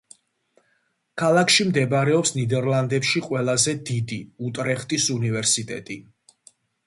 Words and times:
ქალაქში 1.21 1.65
მდებარეობს 1.71 2.31
ნიდერლანდებში 2.37 3.23
ყველაზე 3.27 3.75
დიდი, 3.91 4.19
უტრეხტის 4.49 5.05
უნივერსიტეტი. 5.19 5.99